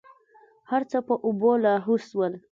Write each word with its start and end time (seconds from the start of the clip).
هرڅه 0.71 0.97
په 1.07 1.13
اوبو 1.25 1.51
لاهو 1.63 1.95
سول. 2.09 2.33